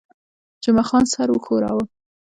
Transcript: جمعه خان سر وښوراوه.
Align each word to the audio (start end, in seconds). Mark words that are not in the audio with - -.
جمعه 0.63 0.83
خان 0.89 1.03
سر 1.13 1.27
وښوراوه. 1.31 1.83